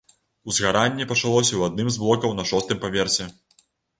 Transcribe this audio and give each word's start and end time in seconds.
Узгаранне 0.51 1.05
пачалося 1.11 1.51
ў 1.57 1.61
адным 1.69 1.91
з 1.95 2.01
блокаў 2.03 2.33
на 2.39 2.45
шостым 2.53 2.83
паверсе. 2.87 3.31